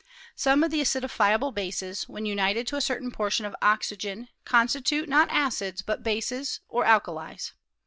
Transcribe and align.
Some 0.35 0.63
of 0.63 0.71
the 0.71 0.81
acidifiable 0.81 1.53
bases, 1.53 2.09
when 2.09 2.25
united 2.25 2.65
to 2.65 2.75
a 2.75 2.81
certain 2.81 3.11
portion 3.11 3.45
of 3.45 3.55
oxygen, 3.61 4.29
constitute, 4.45 5.07
not 5.07 5.29
acids, 5.29 5.83
but 5.83 6.01
bases 6.01 6.59
or 6.67 6.83
alkalies. 6.85 7.51